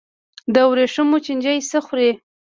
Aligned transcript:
د 0.53 0.55
ورېښمو 0.69 1.17
چینجی 1.25 1.57
څه 1.69 1.77
خوري؟ 1.85 2.11